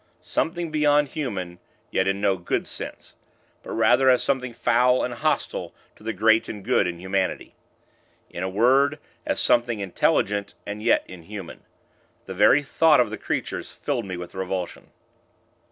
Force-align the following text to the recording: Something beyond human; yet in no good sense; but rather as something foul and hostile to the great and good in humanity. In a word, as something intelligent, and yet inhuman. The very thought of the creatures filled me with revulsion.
Something 0.23 0.71
beyond 0.71 1.09
human; 1.09 1.59
yet 1.91 2.07
in 2.07 2.19
no 2.19 2.35
good 2.35 2.65
sense; 2.65 3.13
but 3.61 3.73
rather 3.73 4.09
as 4.09 4.23
something 4.23 4.51
foul 4.51 5.03
and 5.03 5.13
hostile 5.13 5.75
to 5.95 6.01
the 6.01 6.11
great 6.11 6.49
and 6.49 6.65
good 6.65 6.87
in 6.87 6.97
humanity. 6.97 7.53
In 8.31 8.41
a 8.41 8.49
word, 8.49 8.97
as 9.27 9.39
something 9.39 9.79
intelligent, 9.79 10.55
and 10.65 10.81
yet 10.81 11.03
inhuman. 11.07 11.61
The 12.25 12.33
very 12.33 12.63
thought 12.63 12.99
of 12.99 13.11
the 13.11 13.17
creatures 13.19 13.71
filled 13.71 14.05
me 14.05 14.17
with 14.17 14.33
revulsion. 14.33 14.89